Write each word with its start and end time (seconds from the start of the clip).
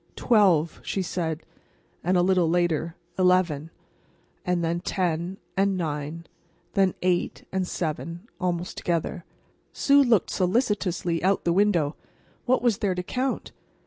"Twelve," 0.15 0.81
she 0.83 1.03
said, 1.03 1.43
and 2.03 2.17
a 2.17 2.23
little 2.23 2.49
later 2.49 2.95
"eleven;" 3.19 3.69
and 4.43 4.63
then 4.63 4.79
"ten," 4.79 5.37
and 5.55 5.77
"nine;" 5.77 6.25
and 6.25 6.27
then 6.73 6.95
"eight" 7.03 7.45
and 7.51 7.67
"seven," 7.67 8.27
almost 8.39 8.77
together. 8.79 9.25
Sue 9.73 10.01
looked 10.01 10.31
solicitously 10.31 11.23
out 11.23 11.43
the 11.43 11.53
window. 11.53 11.95
What 12.47 12.63
was 12.63 12.79
there 12.79 12.95
to 12.95 13.03
count? 13.03 13.51